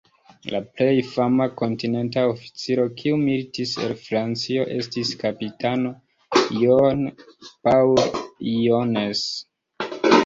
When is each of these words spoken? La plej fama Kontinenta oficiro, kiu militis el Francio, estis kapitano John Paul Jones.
La 0.53 0.59
plej 0.77 0.93
fama 1.07 1.45
Kontinenta 1.59 2.23
oficiro, 2.29 2.85
kiu 3.01 3.19
militis 3.25 3.73
el 3.87 3.93
Francio, 4.07 4.63
estis 4.77 5.11
kapitano 5.25 5.93
John 6.63 7.07
Paul 7.69 8.03
Jones. 8.57 9.23